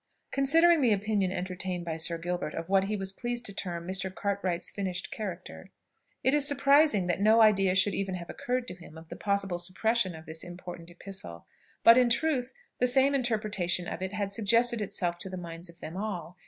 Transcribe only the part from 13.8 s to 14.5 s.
of it had